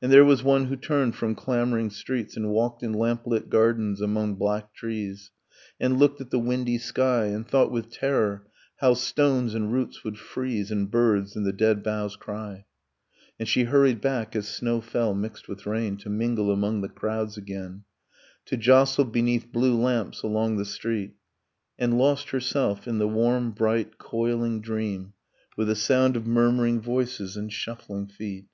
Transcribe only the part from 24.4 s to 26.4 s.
dream, With a sound of